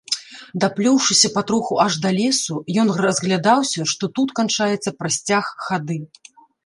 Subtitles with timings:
[0.61, 2.55] Даплёўшыся патроху аж да лесу,
[2.85, 5.99] ён разглядаўся, што тут канчаецца прасцяг хады.